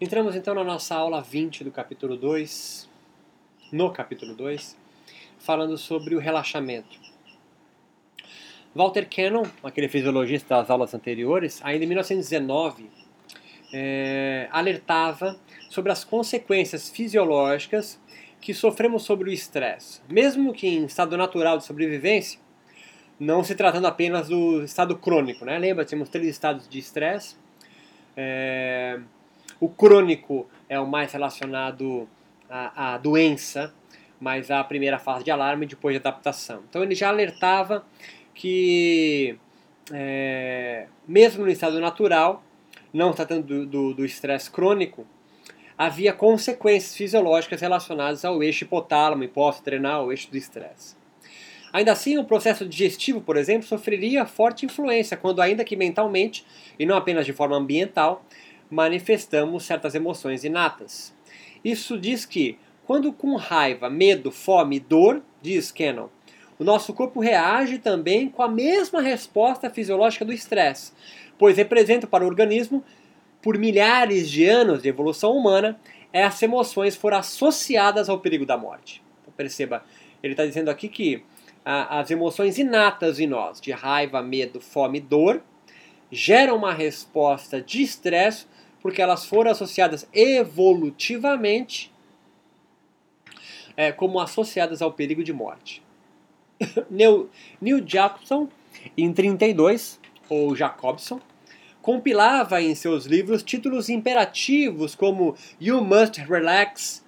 Entramos 0.00 0.34
então 0.34 0.54
na 0.54 0.64
nossa 0.64 0.94
aula 0.94 1.20
20 1.20 1.62
do 1.62 1.70
capítulo 1.70 2.16
2, 2.16 2.88
no 3.70 3.92
capítulo 3.92 4.34
2, 4.34 4.74
falando 5.38 5.76
sobre 5.76 6.14
o 6.14 6.18
relaxamento. 6.18 6.98
Walter 8.74 9.06
Cannon, 9.06 9.42
aquele 9.62 9.90
fisiologista 9.90 10.56
das 10.56 10.70
aulas 10.70 10.94
anteriores, 10.94 11.60
ainda 11.62 11.84
em 11.84 11.88
1919, 11.88 12.88
é, 13.74 14.48
alertava 14.50 15.38
sobre 15.68 15.92
as 15.92 16.02
consequências 16.02 16.88
fisiológicas 16.88 18.00
que 18.40 18.54
sofremos 18.54 19.02
sobre 19.02 19.28
o 19.28 19.32
estresse. 19.34 20.00
Mesmo 20.08 20.54
que 20.54 20.66
em 20.66 20.86
estado 20.86 21.14
natural 21.14 21.58
de 21.58 21.64
sobrevivência, 21.66 22.40
não 23.18 23.44
se 23.44 23.54
tratando 23.54 23.86
apenas 23.86 24.28
do 24.30 24.64
estado 24.64 24.96
crônico. 24.96 25.44
Né? 25.44 25.58
Lembra, 25.58 25.84
temos 25.84 26.08
três 26.08 26.26
estados 26.26 26.66
de 26.66 26.78
estresse. 26.78 27.36
É, 28.16 28.98
o 29.60 29.68
crônico 29.68 30.48
é 30.68 30.80
o 30.80 30.86
mais 30.86 31.12
relacionado 31.12 32.08
à, 32.48 32.94
à 32.94 32.98
doença, 32.98 33.72
mas 34.18 34.50
a 34.50 34.64
primeira 34.64 34.98
fase 34.98 35.22
de 35.22 35.30
alarme 35.30 35.66
e 35.66 35.68
depois 35.68 35.94
de 35.94 36.00
adaptação. 36.00 36.62
Então 36.68 36.82
ele 36.82 36.94
já 36.94 37.08
alertava 37.08 37.84
que, 38.34 39.38
é, 39.92 40.86
mesmo 41.06 41.44
no 41.44 41.50
estado 41.50 41.78
natural, 41.78 42.42
não 42.92 43.12
tratando 43.12 43.66
do 43.66 44.04
estresse 44.04 44.50
crônico, 44.50 45.06
havia 45.76 46.12
consequências 46.12 46.94
fisiológicas 46.94 47.60
relacionadas 47.60 48.24
ao 48.24 48.42
eixo 48.42 48.64
hipotálamo, 48.64 49.24
hipófise 49.24 49.62
adrenal, 49.62 50.10
eixo 50.10 50.30
do 50.30 50.36
estresse. 50.36 50.94
Ainda 51.72 51.92
assim, 51.92 52.18
o 52.18 52.24
processo 52.24 52.66
digestivo, 52.66 53.20
por 53.20 53.36
exemplo, 53.36 53.66
sofreria 53.66 54.26
forte 54.26 54.66
influência 54.66 55.16
quando, 55.16 55.40
ainda 55.40 55.64
que 55.64 55.76
mentalmente, 55.76 56.44
e 56.78 56.84
não 56.84 56.96
apenas 56.96 57.24
de 57.24 57.32
forma 57.32 57.56
ambiental, 57.56 58.24
manifestamos 58.70 59.64
certas 59.64 59.94
emoções 59.94 60.44
inatas. 60.44 61.12
Isso 61.64 61.98
diz 61.98 62.24
que, 62.24 62.58
quando 62.86 63.12
com 63.12 63.36
raiva, 63.36 63.90
medo, 63.90 64.30
fome 64.30 64.76
e 64.76 64.80
dor, 64.80 65.22
diz 65.42 65.72
Cannon, 65.72 66.08
o 66.58 66.64
nosso 66.64 66.92
corpo 66.92 67.20
reage 67.20 67.78
também 67.78 68.28
com 68.28 68.42
a 68.42 68.48
mesma 68.48 69.00
resposta 69.00 69.70
fisiológica 69.70 70.24
do 70.24 70.32
estresse, 70.32 70.92
pois 71.38 71.56
representa 71.56 72.06
para 72.06 72.22
o 72.22 72.26
organismo, 72.26 72.84
por 73.42 73.56
milhares 73.56 74.30
de 74.30 74.44
anos 74.44 74.82
de 74.82 74.88
evolução 74.88 75.34
humana, 75.34 75.80
essas 76.12 76.42
emoções 76.42 76.94
foram 76.94 77.18
associadas 77.18 78.08
ao 78.08 78.20
perigo 78.20 78.44
da 78.44 78.58
morte. 78.58 79.02
Então, 79.22 79.32
perceba, 79.34 79.82
ele 80.22 80.34
está 80.34 80.44
dizendo 80.44 80.68
aqui 80.68 80.88
que 80.88 81.24
ah, 81.64 82.00
as 82.00 82.10
emoções 82.10 82.58
inatas 82.58 83.18
em 83.18 83.26
nós, 83.26 83.60
de 83.60 83.72
raiva, 83.72 84.22
medo, 84.22 84.60
fome 84.60 84.98
e 84.98 85.00
dor, 85.00 85.42
geram 86.10 86.56
uma 86.56 86.74
resposta 86.74 87.60
de 87.60 87.82
estresse 87.82 88.46
porque 88.80 89.02
elas 89.02 89.24
foram 89.24 89.50
associadas 89.50 90.08
evolutivamente 90.12 91.92
é, 93.76 93.92
como 93.92 94.20
associadas 94.20 94.82
ao 94.82 94.92
perigo 94.92 95.22
de 95.22 95.32
morte. 95.32 95.82
Neil, 96.90 97.30
Neil 97.60 97.82
Jacobson, 97.86 98.48
em 98.96 99.12
32, 99.12 100.00
ou 100.28 100.54
Jacobson, 100.54 101.20
compilava 101.80 102.60
em 102.60 102.74
seus 102.74 103.06
livros 103.06 103.42
títulos 103.42 103.88
imperativos 103.88 104.94
como 104.94 105.34
You 105.60 105.82
Must 105.82 106.20
Relax, 106.20 107.04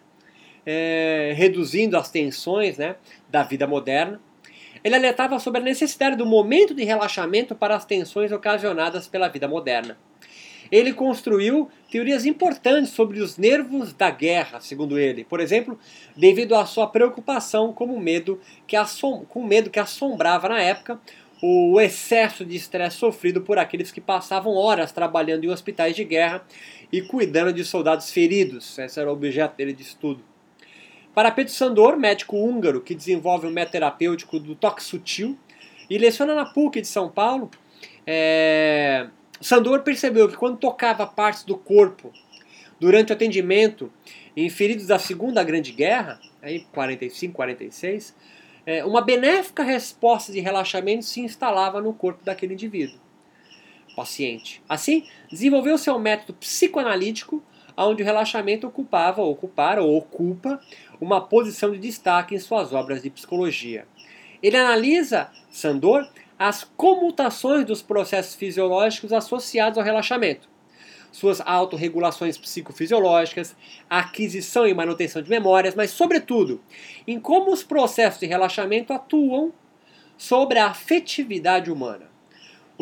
é, 0.65 1.33
reduzindo 1.37 1.97
as 1.97 2.11
tensões 2.11 2.79
né, 2.79 2.97
da 3.29 3.43
vida 3.43 3.67
moderna. 3.67 4.21
Ele 4.83 4.97
alertava 4.97 5.39
sobre 5.39 5.61
a 5.61 5.65
necessidade 5.65 6.17
do 6.17 6.27
momento 6.27 6.75
de 6.75 6.85
relaxamento 6.85 7.55
para 7.55 7.77
as 7.77 7.85
tensões 7.85 8.33
ocasionadas 8.33 9.07
pela 9.07 9.29
vida 9.29 9.47
moderna. 9.47 9.97
Ele 10.73 10.95
construiu 10.95 11.69
teorias 11.91 12.25
importantes 12.25 12.93
sobre 12.93 13.21
os 13.21 13.37
nervos 13.37 13.93
da 13.93 14.11
guerra, 14.11 14.59
segundo 14.59 14.99
ele. 14.99 15.23
Por 15.23 15.39
exemplo, 15.39 15.79
devido 16.17 16.55
à 16.55 16.65
sua 16.65 16.87
preocupação 16.87 17.75
com 17.75 17.85
o 17.85 18.01
medo 18.01 18.41
que, 18.67 18.75
assom 18.75 19.27
com 19.29 19.45
medo 19.45 19.69
que 19.69 19.79
assombrava 19.79 20.49
na 20.49 20.63
época 20.63 20.99
o 21.43 21.79
excesso 21.79 22.45
de 22.45 22.57
estresse 22.57 22.97
sofrido 22.97 23.43
por 23.43 23.59
aqueles 23.59 23.91
que 23.93 24.01
passavam 24.01 24.55
horas 24.55 24.93
trabalhando 24.93 25.45
em 25.45 25.51
hospitais 25.51 25.95
de 25.95 26.05
guerra 26.05 26.43
e 26.91 27.03
cuidando 27.03 27.53
de 27.53 27.65
soldados 27.65 28.11
feridos. 28.11 28.79
Esse 28.79 28.99
era 28.99 29.11
o 29.11 29.13
objeto 29.13 29.57
dele 29.57 29.75
de 29.75 29.83
estudo. 29.83 30.23
Para 31.15 31.31
Pedro 31.31 31.53
Sandor, 31.53 31.99
médico 31.99 32.37
húngaro 32.37 32.81
que 32.81 32.95
desenvolve 32.95 33.47
o 33.47 33.51
um 33.51 33.53
método 33.53 33.73
terapêutico 33.73 34.39
do 34.39 34.55
toque 34.55 34.83
sutil 34.83 35.37
e 35.91 35.99
leciona 35.99 36.35
na 36.35 36.47
PUC 36.47 36.81
de 36.81 36.87
São 36.87 37.11
Paulo, 37.11 37.51
é, 38.07 39.09
Sandor 39.43 39.83
percebeu 39.83 40.29
que 40.29 40.37
quando 40.37 40.59
tocava 40.59 41.07
partes 41.07 41.45
do 41.45 41.57
corpo 41.57 42.13
durante 42.79 43.11
o 43.11 43.15
atendimento 43.15 43.93
em 44.37 44.49
feridos 44.49 44.87
da 44.87 44.99
Segunda 44.99 45.43
Grande 45.43 45.73
Guerra, 45.73 46.21
aí 46.41 46.61
45, 46.73 47.35
46, 47.35 48.15
é, 48.65 48.85
uma 48.85 49.01
benéfica 49.01 49.63
resposta 49.63 50.33
de 50.33 50.41
relaxamento 50.41 51.05
se 51.05 51.21
instalava 51.21 51.81
no 51.81 51.93
corpo 51.93 52.25
daquele 52.25 52.55
indivíduo, 52.55 52.99
paciente. 53.97 54.63
Assim, 54.69 55.07
desenvolveu 55.31 55.77
seu 55.77 55.99
método 55.99 56.35
psicoanalítico, 56.35 57.43
onde 57.77 58.03
o 58.03 58.07
relaxamento 58.07 58.67
ocupava, 58.67 59.23
ocupara 59.23 59.83
ou 59.83 59.97
ocupa 59.97 60.61
uma 61.01 61.21
posição 61.21 61.73
de 61.73 61.79
destaque 61.79 62.35
em 62.35 62.39
suas 62.39 62.73
obras 62.73 63.03
de 63.03 63.11
psicologia. 63.11 63.87
Ele 64.43 64.57
analisa, 64.57 65.31
Sandor, 65.51 66.07
as 66.43 66.65
comutações 66.77 67.65
dos 67.65 67.83
processos 67.83 68.35
fisiológicos 68.35 69.13
associados 69.13 69.79
ao 69.79 69.85
relaxamento, 69.85 70.49
suas 71.13 71.41
autorregulações 71.41 72.37
psicofisiológicas, 72.37 73.55
aquisição 73.89 74.67
e 74.67 74.75
manutenção 74.75 75.23
de 75.23 75.31
memórias, 75.31 75.77
mas, 75.77 75.91
sobretudo, 75.91 76.61
em 77.07 77.21
como 77.21 77.53
os 77.53 77.63
processos 77.63 78.19
de 78.19 78.27
relaxamento 78.27 78.93
atuam 78.93 79.53
sobre 80.19 80.59
a 80.59 80.67
afetividade 80.67 81.71
humana. 81.71 82.12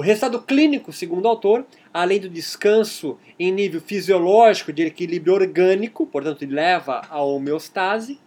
O 0.01 0.03
resultado 0.03 0.41
clínico, 0.41 0.95
segundo 0.95 1.27
o 1.27 1.29
autor, 1.29 1.67
além 1.93 2.19
do 2.19 2.31
descanso 2.31 3.19
em 3.39 3.53
nível 3.53 3.83
fisiológico 3.83 4.73
de 4.73 4.85
equilíbrio 4.85 5.35
orgânico, 5.35 6.07
portanto, 6.07 6.47
leva 6.49 7.03
à 7.11 7.23
homeostase, 7.23 8.19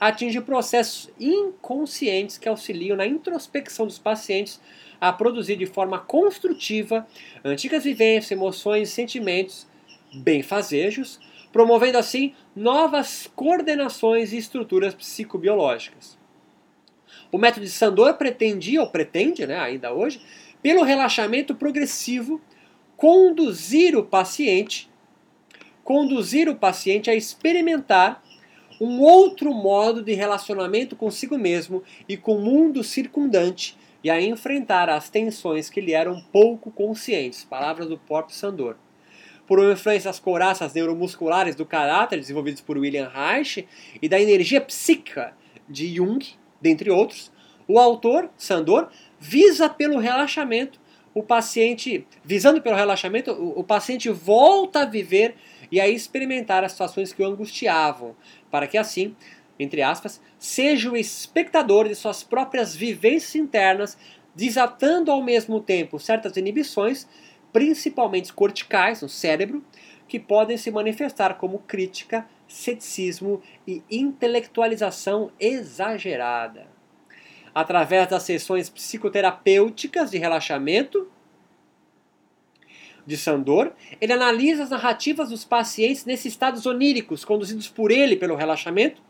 atinge 0.00 0.40
processos 0.40 1.10
inconscientes 1.20 2.38
que 2.38 2.48
auxiliam 2.48 2.96
na 2.96 3.06
introspecção 3.06 3.86
dos 3.86 3.98
pacientes 3.98 4.58
a 4.98 5.12
produzir 5.12 5.56
de 5.56 5.66
forma 5.66 5.98
construtiva 5.98 7.06
antigas 7.44 7.84
vivências, 7.84 8.30
emoções 8.30 8.88
e 8.88 8.92
sentimentos 8.92 9.66
benfazejos, 10.10 11.20
promovendo 11.52 11.98
assim 11.98 12.32
novas 12.56 13.30
coordenações 13.36 14.32
e 14.32 14.38
estruturas 14.38 14.94
psicobiológicas. 14.94 16.16
O 17.30 17.36
método 17.36 17.66
de 17.66 17.70
Sandor 17.70 18.14
pretendia, 18.14 18.80
ou 18.80 18.88
pretende 18.88 19.46
né, 19.46 19.58
ainda 19.58 19.92
hoje, 19.92 20.20
pelo 20.62 20.82
relaxamento 20.82 21.54
progressivo, 21.54 22.40
conduzir 22.96 23.96
o 23.96 24.04
paciente, 24.04 24.90
conduzir 25.84 26.48
o 26.48 26.56
paciente 26.56 27.10
a 27.10 27.14
experimentar 27.14 28.22
um 28.80 29.00
outro 29.00 29.52
modo 29.52 30.02
de 30.02 30.12
relacionamento 30.12 30.94
consigo 30.94 31.36
mesmo 31.36 31.82
e 32.08 32.16
com 32.16 32.36
o 32.36 32.40
mundo 32.40 32.84
circundante 32.84 33.76
e 34.02 34.10
a 34.10 34.20
enfrentar 34.20 34.88
as 34.88 35.08
tensões 35.08 35.68
que 35.68 35.80
lhe 35.80 35.92
eram 35.92 36.22
pouco 36.32 36.70
conscientes. 36.70 37.44
Palavras 37.44 37.88
do 37.88 37.98
próprio 37.98 38.36
Sandor. 38.36 38.76
Por 39.46 39.58
uma 39.58 39.72
influência 39.72 40.08
das 40.08 40.20
couraças 40.20 40.74
neuromusculares 40.74 41.56
do 41.56 41.64
caráter 41.64 42.20
desenvolvidos 42.20 42.60
por 42.60 42.76
William 42.76 43.08
Reich 43.08 43.66
e 44.00 44.08
da 44.08 44.20
energia 44.20 44.60
psíquica 44.60 45.32
de 45.68 45.96
Jung, 45.96 46.24
dentre 46.60 46.90
outros, 46.90 47.32
o 47.66 47.78
autor, 47.78 48.30
Sandor, 48.36 48.88
visa 49.18 49.68
pelo 49.68 49.98
relaxamento 49.98 50.80
o 51.14 51.22
paciente, 51.22 52.06
visando 52.24 52.62
pelo 52.62 52.76
relaxamento, 52.76 53.32
o, 53.32 53.60
o 53.60 53.64
paciente 53.64 54.08
volta 54.08 54.82
a 54.82 54.84
viver 54.84 55.34
e 55.70 55.80
a 55.80 55.88
experimentar 55.88 56.62
as 56.64 56.72
situações 56.72 57.12
que 57.12 57.22
o 57.22 57.26
angustiavam, 57.26 58.14
para 58.50 58.66
que 58.66 58.78
assim, 58.78 59.16
entre 59.58 59.82
aspas, 59.82 60.20
seja 60.38 60.90
o 60.90 60.96
espectador 60.96 61.88
de 61.88 61.94
suas 61.94 62.22
próprias 62.22 62.74
vivências 62.74 63.34
internas, 63.34 63.98
desatando 64.34 65.10
ao 65.10 65.22
mesmo 65.22 65.60
tempo 65.60 65.98
certas 65.98 66.36
inibições, 66.36 67.08
principalmente 67.52 68.32
corticais 68.32 69.02
no 69.02 69.08
cérebro, 69.08 69.64
que 70.06 70.20
podem 70.20 70.56
se 70.56 70.70
manifestar 70.70 71.34
como 71.34 71.58
crítica, 71.58 72.28
ceticismo 72.46 73.42
e 73.66 73.82
intelectualização 73.90 75.32
exagerada. 75.40 76.77
Através 77.58 78.06
das 78.06 78.22
sessões 78.22 78.70
psicoterapêuticas 78.70 80.12
de 80.12 80.16
relaxamento, 80.16 81.10
de 83.04 83.16
Sandor, 83.16 83.72
ele 84.00 84.12
analisa 84.12 84.62
as 84.62 84.70
narrativas 84.70 85.30
dos 85.30 85.44
pacientes 85.44 86.04
nesses 86.04 86.26
estados 86.26 86.66
oníricos 86.66 87.24
conduzidos 87.24 87.66
por 87.66 87.90
ele 87.90 88.14
pelo 88.14 88.36
relaxamento, 88.36 89.02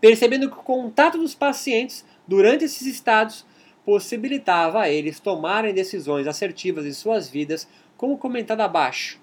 percebendo 0.00 0.48
que 0.48 0.56
o 0.56 0.62
contato 0.62 1.18
dos 1.18 1.34
pacientes 1.34 2.04
durante 2.28 2.64
esses 2.64 2.86
estados 2.86 3.44
possibilitava 3.84 4.82
a 4.82 4.88
eles 4.88 5.18
tomarem 5.18 5.74
decisões 5.74 6.28
assertivas 6.28 6.86
em 6.86 6.92
suas 6.92 7.28
vidas, 7.28 7.68
como 7.96 8.16
comentado 8.16 8.60
abaixo. 8.60 9.20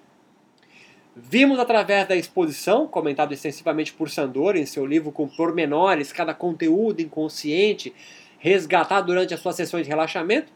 Vimos 1.16 1.58
através 1.58 2.06
da 2.06 2.14
exposição, 2.14 2.86
comentado 2.86 3.32
extensivamente 3.32 3.94
por 3.94 4.10
Sandor 4.10 4.56
em 4.56 4.66
seu 4.66 4.84
livro 4.84 5.10
com 5.10 5.26
pormenores, 5.26 6.12
cada 6.12 6.34
conteúdo 6.34 7.00
inconsciente 7.00 7.94
resgatado 8.38 9.06
durante 9.06 9.34
as 9.34 9.40
suas 9.40 9.56
sessões 9.56 9.84
de 9.84 9.88
relaxamento, 9.88 10.52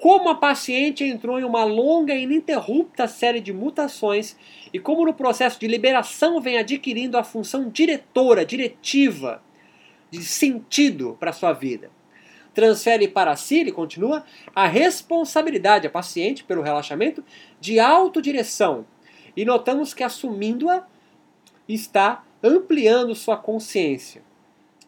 como 0.00 0.28
a 0.28 0.34
paciente 0.34 1.04
entrou 1.04 1.40
em 1.40 1.44
uma 1.44 1.64
longa 1.64 2.14
e 2.14 2.24
ininterrupta 2.24 3.08
série 3.08 3.40
de 3.40 3.52
mutações 3.52 4.36
e 4.72 4.78
como 4.78 5.06
no 5.06 5.14
processo 5.14 5.58
de 5.58 5.66
liberação 5.66 6.40
vem 6.40 6.58
adquirindo 6.58 7.16
a 7.16 7.24
função 7.24 7.70
diretora, 7.70 8.44
diretiva, 8.44 9.42
de 10.10 10.22
sentido 10.22 11.16
para 11.18 11.30
a 11.30 11.32
sua 11.32 11.52
vida. 11.52 11.90
Transfere 12.52 13.08
para 13.08 13.36
si, 13.36 13.58
ele 13.58 13.72
continua, 13.72 14.24
a 14.54 14.66
responsabilidade 14.66 15.86
à 15.86 15.90
paciente 15.90 16.44
pelo 16.44 16.62
relaxamento 16.62 17.24
de 17.60 17.78
autodireção, 17.78 18.86
e 19.36 19.44
notamos 19.44 19.92
que 19.92 20.02
assumindo-a 20.02 20.86
está 21.68 22.24
ampliando 22.42 23.14
sua 23.14 23.36
consciência. 23.36 24.22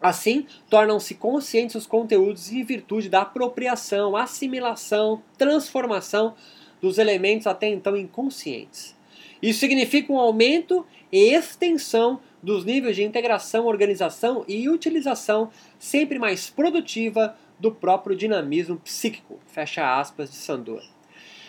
Assim, 0.00 0.46
tornam-se 0.70 1.14
conscientes 1.14 1.74
os 1.74 1.86
conteúdos 1.86 2.52
em 2.52 2.62
virtude 2.62 3.08
da 3.08 3.22
apropriação, 3.22 4.16
assimilação, 4.16 5.22
transformação 5.36 6.34
dos 6.80 6.98
elementos 6.98 7.46
até 7.46 7.68
então 7.68 7.96
inconscientes. 7.96 8.96
Isso 9.42 9.60
significa 9.60 10.12
um 10.12 10.18
aumento 10.18 10.86
e 11.10 11.34
extensão 11.34 12.20
dos 12.42 12.64
níveis 12.64 12.94
de 12.94 13.02
integração, 13.02 13.66
organização 13.66 14.44
e 14.46 14.68
utilização 14.68 15.50
sempre 15.78 16.18
mais 16.18 16.48
produtiva 16.48 17.36
do 17.58 17.72
próprio 17.72 18.14
dinamismo 18.14 18.76
psíquico. 18.76 19.40
Fecha 19.46 19.98
aspas 19.98 20.30
de 20.30 20.36
Sandor. 20.36 20.82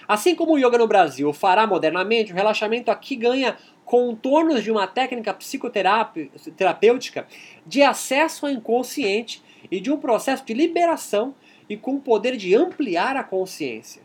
Assim 0.09 0.33
como 0.33 0.53
o 0.53 0.57
yoga 0.57 0.75
no 0.75 0.87
Brasil 0.87 1.31
fará 1.31 1.67
modernamente, 1.67 2.33
o 2.33 2.35
relaxamento 2.35 2.89
aqui 2.89 3.15
ganha 3.15 3.55
contornos 3.85 4.63
de 4.63 4.71
uma 4.71 4.87
técnica 4.87 5.31
psicoterapêutica 5.35 7.27
de 7.63 7.83
acesso 7.83 8.47
ao 8.47 8.51
inconsciente 8.51 9.39
e 9.69 9.79
de 9.79 9.91
um 9.91 9.97
processo 9.97 10.43
de 10.43 10.55
liberação 10.55 11.35
e 11.69 11.77
com 11.77 11.93
o 11.93 12.01
poder 12.01 12.37
de 12.37 12.55
ampliar 12.55 13.15
a 13.17 13.23
consciência. 13.23 14.01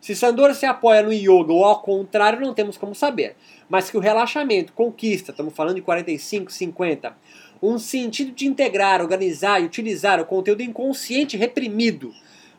Se 0.00 0.16
Sandor 0.16 0.54
se 0.54 0.64
apoia 0.64 1.02
no 1.02 1.12
yoga 1.12 1.52
ou 1.52 1.66
ao 1.66 1.82
contrário, 1.82 2.40
não 2.40 2.54
temos 2.54 2.78
como 2.78 2.94
saber. 2.94 3.36
Mas 3.68 3.90
que 3.90 3.98
o 3.98 4.00
relaxamento 4.00 4.72
conquista, 4.72 5.32
estamos 5.32 5.52
falando 5.52 5.74
de 5.74 5.82
45, 5.82 6.50
50, 6.50 7.14
um 7.62 7.78
sentido 7.78 8.32
de 8.32 8.46
integrar, 8.46 9.02
organizar 9.02 9.60
e 9.60 9.66
utilizar 9.66 10.18
o 10.18 10.24
conteúdo 10.24 10.62
inconsciente 10.62 11.36
reprimido 11.36 12.14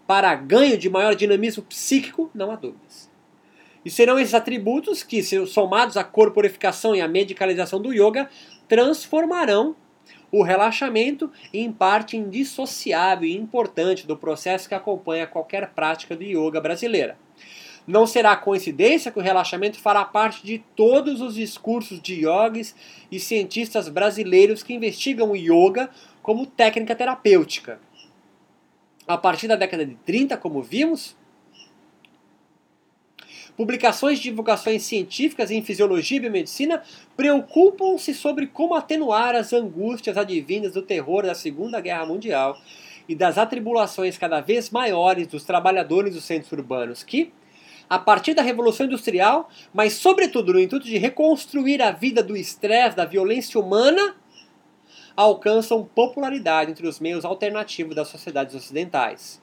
para 0.07 0.33
ganho 0.33 0.77
de 0.77 0.89
maior 0.89 1.13
dinamismo 1.13 1.61
psíquico, 1.63 2.31
não 2.33 2.49
há 2.49 2.55
dúvidas. 2.55 3.11
E 3.83 3.91
serão 3.91 4.17
esses 4.17 4.33
atributos 4.33 5.03
que, 5.03 5.21
somados 5.45 5.97
à 5.97 6.03
corporificação 6.03 6.95
e 6.95 7.01
à 7.01 7.07
medicalização 7.07 7.81
do 7.81 7.93
yoga, 7.93 8.29
transformarão 8.67 9.75
o 10.31 10.43
relaxamento 10.43 11.31
em 11.53 11.71
parte 11.71 12.17
indissociável 12.17 13.27
e 13.27 13.35
importante 13.35 14.07
do 14.07 14.17
processo 14.17 14.67
que 14.67 14.75
acompanha 14.75 15.27
qualquer 15.27 15.69
prática 15.71 16.15
de 16.15 16.37
yoga 16.37 16.59
brasileira. 16.59 17.17
Não 17.85 18.05
será 18.05 18.35
coincidência 18.35 19.11
que 19.11 19.19
o 19.19 19.21
relaxamento 19.21 19.79
fará 19.79 20.03
parte 20.03 20.45
de 20.45 20.59
todos 20.75 21.21
os 21.21 21.35
discursos 21.35 22.01
de 22.01 22.25
yogis 22.25 22.75
e 23.09 23.19
cientistas 23.19 23.87
brasileiros 23.87 24.63
que 24.63 24.73
investigam 24.73 25.31
o 25.31 25.35
yoga 25.37 25.89
como 26.21 26.45
técnica 26.45 26.93
terapêutica 26.93 27.79
a 29.07 29.17
partir 29.17 29.47
da 29.47 29.55
década 29.55 29.85
de 29.85 29.95
30, 29.95 30.35
como 30.37 30.61
vimos, 30.61 31.15
publicações 33.55 34.19
de 34.19 34.25
divulgações 34.25 34.83
científicas 34.83 35.49
em 35.49 35.63
fisiologia 35.63 36.17
e 36.17 36.19
biomedicina 36.19 36.83
preocupam-se 37.15 38.13
sobre 38.13 38.45
como 38.45 38.75
atenuar 38.75 39.33
as 39.35 39.53
angústias 39.53 40.17
advindas 40.17 40.73
do 40.73 40.81
terror 40.81 41.25
da 41.25 41.33
Segunda 41.33 41.79
Guerra 41.79 42.05
Mundial 42.05 42.55
e 43.09 43.15
das 43.15 43.37
atribulações 43.37 44.17
cada 44.17 44.41
vez 44.41 44.69
maiores 44.69 45.27
dos 45.27 45.43
trabalhadores 45.43 46.13
dos 46.13 46.25
centros 46.25 46.51
urbanos 46.51 47.01
que, 47.01 47.31
a 47.89 47.97
partir 47.97 48.33
da 48.33 48.41
Revolução 48.41 48.85
Industrial, 48.85 49.49
mas 49.73 49.93
sobretudo 49.93 50.53
no 50.53 50.59
intuito 50.59 50.85
de 50.85 50.97
reconstruir 50.97 51.81
a 51.81 51.91
vida 51.91 52.21
do 52.21 52.35
estresse, 52.35 52.97
da 52.97 53.05
violência 53.05 53.59
humana, 53.59 54.15
alcançam 55.17 55.83
popularidade 55.83 56.69
entre 56.69 56.87
os 56.87 56.99
meios 56.99 57.25
alternativos 57.25 57.95
das 57.95 58.07
sociedades 58.07 58.53
ocidentais. 58.53 59.41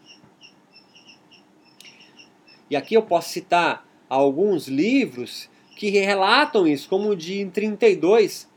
E 2.71 2.77
aqui 2.77 2.95
eu 2.95 3.03
posso 3.03 3.31
citar 3.31 3.85
alguns 4.09 4.69
livros 4.69 5.51
que 5.77 5.91
relatam 5.91 6.67
isso, 6.67 6.89
como 6.89 7.11
o 7.11 7.17
de 7.17 7.41
em 7.41 7.51
32, 7.51 8.49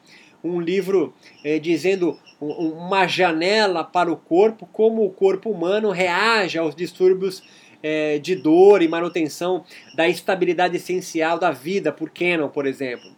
um 0.43 0.61
livro 0.61 1.13
eh, 1.43 1.57
dizendo 1.57 2.17
uma 2.39 3.07
janela 3.07 3.83
para 3.83 4.11
o 4.11 4.15
corpo, 4.15 4.67
como 4.71 5.03
o 5.03 5.09
corpo 5.09 5.49
humano 5.49 5.89
reage 5.89 6.59
aos 6.59 6.75
distúrbios 6.75 7.41
eh, 7.81 8.19
de 8.19 8.35
dor 8.35 8.83
e 8.83 8.87
manutenção 8.87 9.65
da 9.95 10.07
estabilidade 10.07 10.77
essencial 10.77 11.39
da 11.39 11.49
vida, 11.49 11.91
por 11.91 12.11
Cannon, 12.11 12.49
por 12.49 12.67
exemplo. 12.67 13.16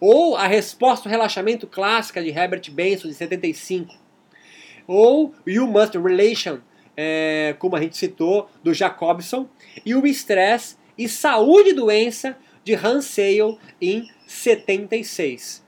Ou 0.00 0.36
a 0.36 0.46
resposta 0.46 1.08
ao 1.08 1.10
relaxamento 1.10 1.66
clássica 1.66 2.22
de 2.22 2.28
Herbert 2.28 2.70
Benson, 2.70 3.08
de 3.08 3.14
75. 3.14 3.94
Ou 4.86 5.34
You 5.46 5.66
Must 5.66 5.98
Relation, 5.98 6.60
é, 6.96 7.54
como 7.58 7.76
a 7.76 7.80
gente 7.80 7.96
citou, 7.96 8.48
do 8.62 8.72
Jacobson. 8.72 9.48
E 9.84 9.94
o 9.94 10.06
Estresse 10.06 10.76
e 10.96 11.08
Saúde 11.08 11.70
e 11.70 11.74
Doença, 11.74 12.36
de 12.64 12.74
Hans 12.74 13.06
Sale, 13.06 13.58
em 13.80 14.08
76. 14.26 15.64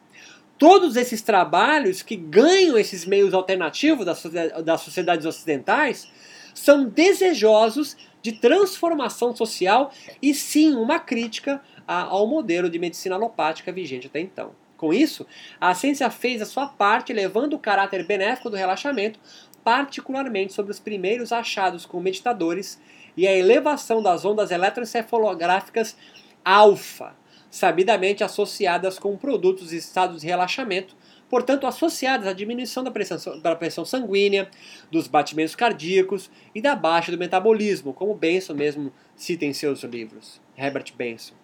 Todos 0.58 0.96
esses 0.96 1.22
trabalhos 1.22 2.02
que 2.02 2.16
ganham 2.16 2.76
esses 2.76 3.06
meios 3.06 3.32
alternativos 3.32 4.04
das, 4.04 4.22
das 4.64 4.82
sociedades 4.82 5.24
ocidentais 5.24 6.10
são 6.54 6.84
desejosos 6.84 7.96
de 8.22 8.32
transformação 8.32 9.34
social 9.34 9.92
e 10.20 10.34
sim 10.34 10.74
uma 10.74 10.98
crítica 10.98 11.60
ao 11.86 12.26
modelo 12.26 12.70
de 12.70 12.78
medicina 12.78 13.14
alopática 13.14 13.72
vigente 13.72 14.06
até 14.06 14.20
então. 14.20 14.52
Com 14.76 14.94
isso, 14.94 15.26
a 15.60 15.74
ciência 15.74 16.08
fez 16.08 16.40
a 16.40 16.46
sua 16.46 16.66
parte, 16.66 17.12
levando 17.12 17.54
o 17.54 17.58
caráter 17.58 18.06
benéfico 18.06 18.48
do 18.48 18.56
relaxamento, 18.56 19.20
particularmente 19.62 20.54
sobre 20.54 20.72
os 20.72 20.80
primeiros 20.80 21.32
achados 21.32 21.84
com 21.84 22.00
meditadores 22.00 22.80
e 23.16 23.28
a 23.28 23.36
elevação 23.36 24.02
das 24.02 24.24
ondas 24.24 24.50
eletroencefalográficas 24.50 25.96
alfa, 26.42 27.14
sabidamente 27.50 28.24
associadas 28.24 28.98
com 28.98 29.16
produtos 29.16 29.72
e 29.72 29.76
estados 29.76 30.22
de 30.22 30.26
relaxamento, 30.26 30.96
portanto 31.30 31.66
associadas 31.66 32.26
à 32.26 32.32
diminuição 32.34 32.84
da 32.84 32.90
pressão, 32.90 33.40
da 33.40 33.56
pressão 33.56 33.84
sanguínea, 33.84 34.50
dos 34.90 35.06
batimentos 35.08 35.54
cardíacos 35.54 36.30
e 36.54 36.60
da 36.60 36.74
baixa 36.74 37.10
do 37.10 37.16
metabolismo, 37.16 37.94
como 37.94 38.14
Benson 38.14 38.54
mesmo 38.54 38.92
cita 39.16 39.46
em 39.46 39.52
seus 39.52 39.82
livros, 39.84 40.40
Herbert 40.58 40.92
Benson 40.94 41.34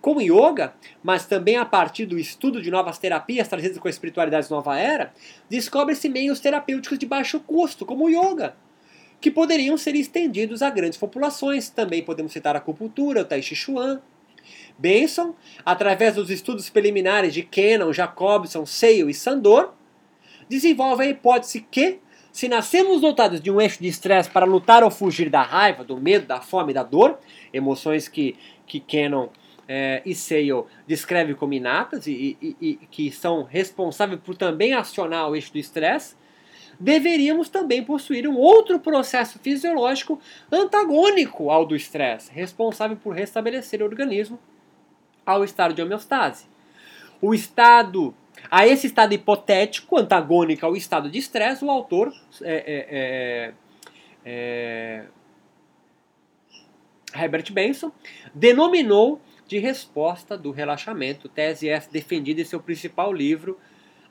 com 0.00 0.16
o 0.16 0.20
yoga, 0.22 0.72
mas 1.02 1.26
também 1.26 1.56
a 1.56 1.64
partir 1.64 2.06
do 2.06 2.18
estudo 2.18 2.62
de 2.62 2.70
novas 2.70 2.98
terapias 2.98 3.48
trazidas 3.48 3.78
com 3.78 3.86
a 3.86 3.90
espiritualidade 3.90 4.50
nova 4.50 4.78
era, 4.78 5.12
descobre-se 5.48 6.08
meios 6.08 6.40
terapêuticos 6.40 6.98
de 6.98 7.06
baixo 7.06 7.38
custo, 7.40 7.84
como 7.84 8.06
o 8.06 8.08
yoga, 8.08 8.56
que 9.20 9.30
poderiam 9.30 9.76
ser 9.76 9.94
estendidos 9.94 10.62
a 10.62 10.70
grandes 10.70 10.98
populações. 10.98 11.68
Também 11.68 12.02
podemos 12.02 12.32
citar 12.32 12.56
a 12.56 12.58
acupuntura, 12.58 13.20
o 13.20 13.24
tai 13.24 13.42
chi 13.42 13.54
chuan. 13.54 14.00
Benson, 14.78 15.34
através 15.64 16.14
dos 16.14 16.30
estudos 16.30 16.70
preliminares 16.70 17.34
de 17.34 17.42
Kennan, 17.42 17.92
Jacobson, 17.92 18.64
Sale 18.66 19.10
e 19.10 19.14
Sandor, 19.14 19.72
desenvolve 20.48 21.04
a 21.04 21.08
hipótese 21.08 21.60
que, 21.70 21.98
se 22.32 22.48
nascemos 22.48 23.00
dotados 23.00 23.40
de 23.40 23.50
um 23.50 23.60
eixo 23.60 23.82
de 23.82 23.88
estresse 23.88 24.30
para 24.30 24.46
lutar 24.46 24.84
ou 24.84 24.90
fugir 24.90 25.28
da 25.28 25.42
raiva, 25.42 25.84
do 25.84 25.96
medo, 25.96 26.26
da 26.26 26.40
fome 26.40 26.70
e 26.70 26.74
da 26.74 26.82
dor, 26.82 27.18
emoções 27.52 28.08
que, 28.08 28.36
que 28.66 28.80
Cannon 28.80 29.28
é, 29.72 30.02
e 30.04 30.14
Sale 30.14 30.64
descreve 30.86 31.34
como 31.34 31.52
inatas 31.52 32.08
e, 32.08 32.36
e, 32.42 32.56
e, 32.60 32.74
que 32.90 33.12
são 33.12 33.44
responsáveis 33.44 34.20
por 34.20 34.36
também 34.36 34.72
acionar 34.72 35.28
o 35.28 35.36
eixo 35.36 35.52
do 35.52 35.58
estresse, 35.58 36.16
deveríamos 36.80 37.50
também 37.50 37.84
possuir 37.84 38.26
um 38.26 38.36
outro 38.36 38.80
processo 38.80 39.38
fisiológico 39.38 40.18
antagônico 40.50 41.50
ao 41.50 41.66
do 41.66 41.76
estresse, 41.76 42.32
responsável 42.32 42.96
por 42.96 43.14
restabelecer 43.14 43.82
o 43.82 43.84
organismo 43.84 44.40
ao 45.26 45.44
estado 45.44 45.74
de 45.74 45.82
homeostase. 45.82 46.46
O 47.20 47.34
estado, 47.34 48.14
a 48.50 48.66
esse 48.66 48.86
estado 48.86 49.12
hipotético, 49.12 49.98
antagônico 49.98 50.64
ao 50.64 50.74
estado 50.74 51.10
de 51.10 51.18
estresse, 51.18 51.62
o 51.62 51.70
autor 51.70 52.10
é, 52.40 52.54
é, 52.54 53.52
é, 54.24 55.04
é 57.14 57.22
Herbert 57.22 57.52
Benson 57.52 57.92
denominou 58.34 59.20
de 59.46 59.58
resposta 59.58 60.38
do 60.38 60.50
relaxamento, 60.50 61.28
tese 61.28 61.68
essa 61.68 61.90
defendida 61.90 62.40
em 62.40 62.44
seu 62.44 62.60
principal 62.60 63.12
livro, 63.12 63.58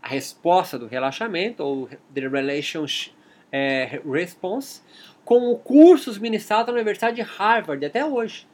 A 0.01 0.07
Resposta 0.07 0.77
do 0.77 0.87
Relaxamento, 0.87 1.63
ou 1.63 1.89
The 2.13 2.27
Relations 2.27 3.13
é, 3.51 4.01
Response, 4.05 4.81
com 5.25 5.55
cursos 5.55 6.17
ministrados 6.17 6.67
na 6.67 6.73
Universidade 6.73 7.17
de 7.17 7.21
Harvard 7.21 7.85
até 7.85 8.05
hoje. 8.05 8.47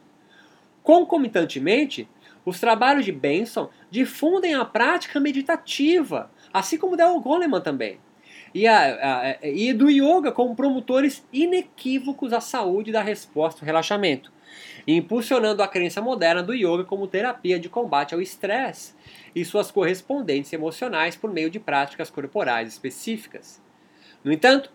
Concomitantemente, 0.82 2.08
Os 2.46 2.60
trabalhos 2.60 3.04
de 3.04 3.10
Benson 3.10 3.68
difundem 3.90 4.54
a 4.54 4.64
prática 4.64 5.18
meditativa, 5.18 6.30
assim 6.52 6.78
como 6.78 6.96
Del 6.96 7.18
Goleman 7.18 7.60
também. 7.60 7.98
E, 8.54 8.68
a, 8.68 9.32
a, 9.42 9.46
e 9.46 9.72
do 9.72 9.90
yoga 9.90 10.30
como 10.30 10.54
promotores 10.54 11.26
inequívocos 11.32 12.32
à 12.32 12.40
saúde 12.40 12.92
da 12.92 13.02
resposta 13.02 13.62
ao 13.62 13.66
relaxamento, 13.66 14.32
impulsionando 14.86 15.62
a 15.62 15.68
crença 15.68 16.00
moderna 16.00 16.42
do 16.42 16.54
yoga 16.54 16.84
como 16.84 17.06
terapia 17.06 17.58
de 17.58 17.68
combate 17.68 18.14
ao 18.14 18.20
estresse 18.20 18.94
e 19.34 19.44
suas 19.44 19.70
correspondentes 19.70 20.52
emocionais 20.52 21.16
por 21.16 21.32
meio 21.32 21.50
de 21.50 21.58
práticas 21.58 22.10
corporais 22.10 22.68
específicas. 22.68 23.60
No 24.24 24.32
entanto, 24.32 24.70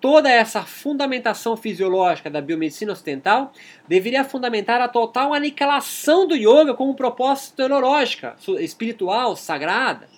toda 0.00 0.30
essa 0.30 0.62
fundamentação 0.62 1.56
fisiológica 1.56 2.28
da 2.28 2.40
biomedicina 2.40 2.92
ocidental 2.92 3.52
deveria 3.88 4.24
fundamentar 4.24 4.80
a 4.80 4.88
total 4.88 5.32
aniquilação 5.32 6.26
do 6.26 6.34
yoga 6.34 6.74
como 6.74 6.94
propósito 6.94 7.56
teológica, 7.56 8.36
espiritual, 8.60 9.34
sagrada, 9.34 10.08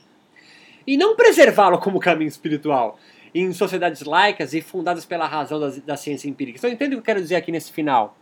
e 0.86 0.96
não 0.96 1.16
preservá-lo 1.16 1.78
como 1.78 2.00
caminho 2.00 2.28
espiritual 2.28 2.98
em 3.34 3.52
sociedades 3.52 4.02
laicas 4.02 4.54
e 4.54 4.62
fundadas 4.62 5.04
pela 5.04 5.26
razão 5.26 5.60
da, 5.60 5.68
da 5.84 5.96
ciência 5.96 6.28
empírica. 6.28 6.58
Então 6.58 6.70
entende 6.70 6.94
o 6.94 6.98
que 6.98 7.00
eu 7.02 7.04
quero 7.04 7.20
dizer 7.20 7.36
aqui 7.36 7.52
nesse 7.52 7.70
final? 7.70 8.16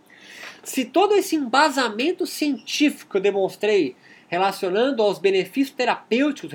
Se 0.65 0.85
todo 0.85 1.15
esse 1.15 1.37
embasamento 1.37 2.27
científico 2.27 3.13
que 3.13 3.17
eu 3.19 3.23
demonstrei 3.23 3.97
relacionando 4.35 5.03
aos 5.03 5.19
benefícios 5.19 5.77
terapêuticos 5.77 6.51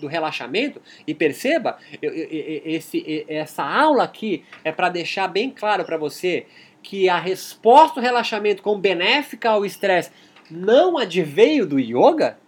do 0.00 0.06
relaxamento. 0.06 0.80
E 1.06 1.14
perceba, 1.14 1.78
esse, 2.00 3.24
essa 3.28 3.62
aula 3.62 4.04
aqui 4.04 4.44
é 4.64 4.72
para 4.72 4.88
deixar 4.88 5.28
bem 5.28 5.50
claro 5.50 5.84
para 5.84 5.96
você 5.96 6.46
que 6.82 7.08
a 7.08 7.18
resposta 7.18 8.00
do 8.00 8.04
relaxamento 8.04 8.62
como 8.62 8.78
benéfica 8.78 9.50
ao 9.50 9.66
estresse 9.66 10.10
não 10.50 10.96
adveio 10.96 11.66
do 11.66 11.78
yoga, 11.78 12.38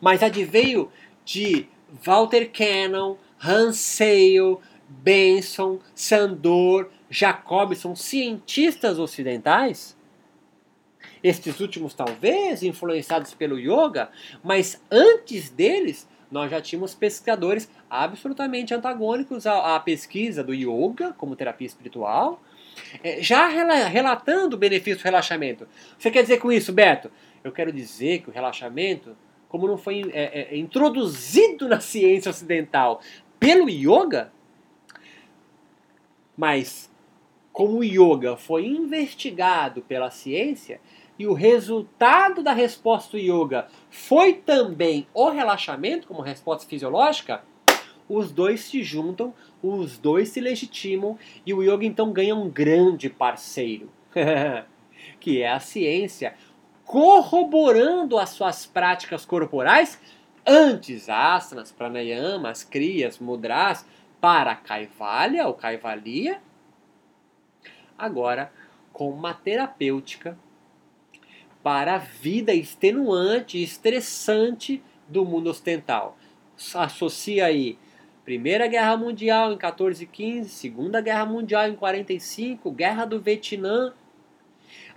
mas 0.00 0.22
adveio 0.22 0.90
de 1.24 1.66
Walter 2.02 2.50
Cannon, 2.50 3.16
Hans 3.42 3.98
Benson, 4.88 5.80
Sandor, 5.94 6.88
Jacobson, 7.10 7.94
cientistas 7.94 8.98
ocidentais 8.98 9.95
estes 11.26 11.60
últimos 11.60 11.92
talvez 11.92 12.62
influenciados 12.62 13.34
pelo 13.34 13.58
yoga, 13.58 14.10
mas 14.44 14.80
antes 14.90 15.50
deles 15.50 16.08
nós 16.30 16.50
já 16.50 16.60
tínhamos 16.60 16.94
pesquisadores 16.94 17.68
absolutamente 17.88 18.74
antagônicos 18.74 19.46
à, 19.46 19.76
à 19.76 19.80
pesquisa 19.80 20.42
do 20.42 20.52
yoga 20.52 21.12
como 21.16 21.36
terapia 21.36 21.66
espiritual, 21.66 22.42
é, 23.02 23.22
já 23.22 23.48
relatando 23.48 24.56
o 24.56 24.58
benefício 24.58 25.00
do 25.00 25.04
relaxamento. 25.04 25.66
Você 25.98 26.10
quer 26.10 26.22
dizer 26.22 26.38
com 26.38 26.52
isso, 26.52 26.72
Beto? 26.72 27.10
Eu 27.42 27.52
quero 27.52 27.72
dizer 27.72 28.22
que 28.22 28.28
o 28.28 28.32
relaxamento, 28.32 29.16
como 29.48 29.66
não 29.66 29.78
foi 29.78 30.10
é, 30.12 30.52
é, 30.52 30.56
introduzido 30.56 31.68
na 31.68 31.80
ciência 31.80 32.30
ocidental 32.30 33.00
pelo 33.38 33.68
yoga, 33.68 34.32
mas 36.36 36.90
como 37.52 37.78
o 37.78 37.84
yoga 37.84 38.36
foi 38.36 38.66
investigado 38.66 39.80
pela 39.80 40.10
ciência, 40.10 40.80
e 41.18 41.26
o 41.26 41.32
resultado 41.32 42.42
da 42.42 42.52
resposta 42.52 43.12
do 43.12 43.18
yoga 43.18 43.68
foi 43.90 44.34
também 44.34 45.06
o 45.14 45.28
relaxamento, 45.30 46.06
como 46.06 46.20
resposta 46.20 46.68
fisiológica, 46.68 47.42
os 48.08 48.30
dois 48.30 48.60
se 48.60 48.82
juntam, 48.82 49.34
os 49.62 49.98
dois 49.98 50.28
se 50.28 50.40
legitimam 50.40 51.18
e 51.44 51.52
o 51.52 51.62
yoga 51.62 51.84
então 51.84 52.12
ganha 52.12 52.34
um 52.34 52.48
grande 52.48 53.08
parceiro, 53.08 53.90
que 55.18 55.42
é 55.42 55.50
a 55.50 55.58
ciência, 55.58 56.34
corroborando 56.84 58.18
as 58.18 58.30
suas 58.30 58.64
práticas 58.64 59.24
corporais 59.24 60.00
antes 60.46 61.08
asanas, 61.08 61.72
pranayamas, 61.72 62.62
kriyas, 62.62 63.18
mudras, 63.18 63.84
para 64.20 64.54
kaivalya 64.54 65.46
ou 65.46 65.54
kaivalia, 65.54 66.40
agora 67.98 68.52
com 68.92 69.10
uma 69.10 69.34
terapêutica 69.34 70.38
para 71.66 71.96
a 71.96 71.98
vida 71.98 72.54
extenuante 72.54 73.58
e 73.58 73.64
estressante 73.64 74.80
do 75.08 75.24
mundo 75.24 75.50
ocidental. 75.50 76.16
Associa 76.76 77.46
aí 77.46 77.76
Primeira 78.24 78.68
Guerra 78.68 78.96
Mundial 78.96 79.46
em 79.46 79.56
1415, 79.56 80.48
Segunda 80.48 81.00
Guerra 81.00 81.26
Mundial 81.26 81.66
em 81.66 81.74
45, 81.74 82.70
Guerra 82.70 83.04
do 83.04 83.20
Vietnã, 83.20 83.92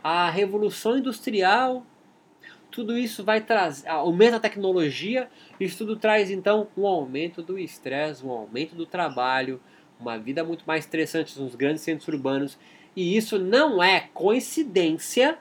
a 0.03 0.29
Revolução 0.29 0.99
Industrial, 0.99 1.83
tudo 2.69 2.95
isso 2.95 3.23
vai 3.23 3.41
trazer, 3.41 3.89
aumenta 3.89 4.35
a 4.35 4.39
tecnologia, 4.39 5.27
isso 5.59 5.79
tudo 5.79 5.95
traz 5.95 6.29
então 6.29 6.67
um 6.77 6.85
aumento 6.85 7.41
do 7.41 7.57
estresse, 7.57 8.23
um 8.23 8.29
aumento 8.29 8.75
do 8.75 8.85
trabalho, 8.85 9.59
uma 9.99 10.19
vida 10.19 10.43
muito 10.43 10.65
mais 10.67 10.85
estressante 10.85 11.41
nos 11.41 11.55
grandes 11.55 11.81
centros 11.81 12.07
urbanos, 12.07 12.59
e 12.95 13.17
isso 13.17 13.39
não 13.39 13.81
é 13.81 14.01
coincidência 14.13 15.39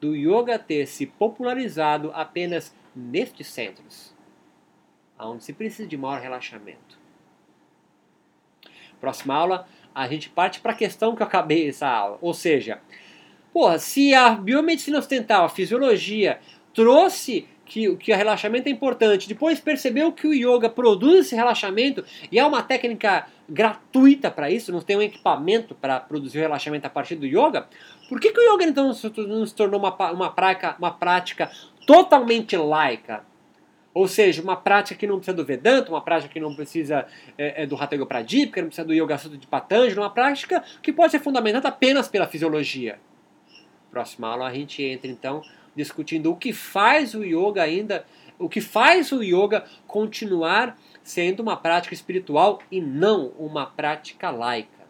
do 0.00 0.16
yoga 0.16 0.58
ter 0.58 0.86
se 0.86 1.06
popularizado 1.06 2.10
apenas 2.14 2.74
nestes 2.94 3.46
centros, 3.48 4.14
onde 5.18 5.44
se 5.44 5.52
precisa 5.52 5.88
de 5.88 5.96
maior 5.96 6.20
relaxamento. 6.20 6.98
Próxima 9.00 9.34
aula, 9.34 9.68
a 9.94 10.08
gente 10.08 10.28
parte 10.28 10.60
para 10.60 10.72
a 10.72 10.76
questão 10.76 11.14
que 11.14 11.22
eu 11.22 11.26
acabei 11.26 11.68
essa 11.68 11.88
aula, 11.88 12.18
ou 12.20 12.32
seja, 12.32 12.80
porra, 13.52 13.78
se 13.78 14.14
a 14.14 14.30
biomedicina 14.30 14.98
ocidental, 14.98 15.44
a 15.44 15.48
fisiologia, 15.48 16.40
trouxe 16.72 17.48
que, 17.70 17.94
que 17.98 18.12
o 18.12 18.16
relaxamento 18.16 18.68
é 18.68 18.72
importante, 18.72 19.28
depois 19.28 19.60
percebeu 19.60 20.10
que 20.10 20.26
o 20.26 20.34
yoga 20.34 20.68
produz 20.68 21.26
esse 21.26 21.36
relaxamento 21.36 22.04
e 22.30 22.36
é 22.36 22.44
uma 22.44 22.64
técnica 22.64 23.28
gratuita 23.48 24.28
para 24.28 24.50
isso, 24.50 24.72
não 24.72 24.80
tem 24.80 24.96
um 24.96 25.02
equipamento 25.02 25.72
para 25.72 26.00
produzir 26.00 26.38
o 26.38 26.40
relaxamento 26.40 26.88
a 26.88 26.90
partir 26.90 27.14
do 27.14 27.24
yoga, 27.24 27.68
por 28.08 28.18
que, 28.18 28.32
que 28.32 28.40
o 28.40 28.54
yoga 28.54 28.64
então 28.64 28.92
não 29.16 29.46
se 29.46 29.54
tornou 29.54 29.78
uma, 29.78 30.10
uma, 30.10 30.30
prática, 30.32 30.74
uma 30.80 30.90
prática 30.90 31.48
totalmente 31.86 32.56
laica? 32.56 33.24
Ou 33.94 34.08
seja, 34.08 34.42
uma 34.42 34.56
prática 34.56 34.98
que 34.98 35.06
não 35.06 35.18
precisa 35.18 35.36
do 35.36 35.44
Vedanta, 35.44 35.90
uma 35.92 36.00
prática 36.00 36.32
que 36.32 36.40
não 36.40 36.52
precisa 36.52 37.06
é, 37.38 37.62
é, 37.62 37.66
do 37.66 37.76
Hatha 37.76 37.94
Yoga 37.94 38.06
Pradipika, 38.06 38.54
que 38.54 38.62
não 38.62 38.68
precisa 38.68 38.86
do 38.86 38.92
Yoga 38.92 39.16
Sutra 39.16 39.38
de 39.38 39.46
Patanjali, 39.46 39.96
uma 39.96 40.10
prática 40.10 40.64
que 40.82 40.92
pode 40.92 41.12
ser 41.12 41.20
fundamentada 41.20 41.68
apenas 41.68 42.08
pela 42.08 42.26
fisiologia. 42.26 42.98
Próxima 43.92 44.28
aula 44.28 44.48
a 44.48 44.52
gente 44.52 44.82
entra 44.82 45.08
então 45.08 45.42
discutindo 45.74 46.30
o 46.30 46.36
que 46.36 46.52
faz 46.52 47.14
o 47.14 47.24
yoga 47.24 47.62
ainda, 47.62 48.06
o 48.38 48.48
que 48.48 48.60
faz 48.60 49.12
o 49.12 49.22
yoga 49.22 49.64
continuar 49.86 50.78
sendo 51.02 51.40
uma 51.40 51.56
prática 51.56 51.94
espiritual 51.94 52.60
e 52.70 52.80
não 52.80 53.28
uma 53.38 53.66
prática 53.66 54.30
laica. 54.30 54.80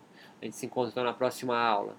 A 0.41 0.45
gente 0.45 0.57
se 0.57 0.67
encontra 0.67 1.03
na 1.03 1.13
próxima 1.13 1.59
aula. 1.59 1.95